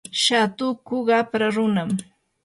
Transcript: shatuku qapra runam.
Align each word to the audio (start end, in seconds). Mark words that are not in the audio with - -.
shatuku 0.23 0.95
qapra 1.07 1.47
runam. 1.55 1.89